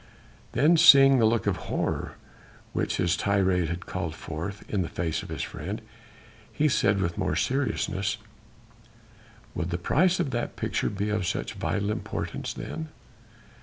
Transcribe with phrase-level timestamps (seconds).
[0.53, 2.13] Then seeing the look of horror
[2.73, 5.79] which his tirade had called forth in the face of his friend,
[6.51, 8.17] he said with more seriousness:
[9.53, 12.89] "Would the price of that picture be of such vital importance then?"